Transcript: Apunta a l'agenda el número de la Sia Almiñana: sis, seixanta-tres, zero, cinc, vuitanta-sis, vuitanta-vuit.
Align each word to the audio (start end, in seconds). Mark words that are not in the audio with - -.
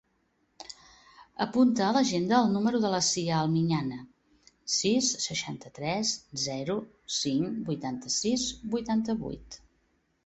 Apunta 1.43 1.83
a 1.87 1.89
l'agenda 1.97 2.39
el 2.45 2.49
número 2.55 2.79
de 2.85 2.91
la 2.93 3.01
Sia 3.09 3.35
Almiñana: 3.41 3.99
sis, 4.77 5.11
seixanta-tres, 5.27 6.15
zero, 6.47 6.79
cinc, 7.21 7.61
vuitanta-sis, 7.71 8.51
vuitanta-vuit. 8.75 9.61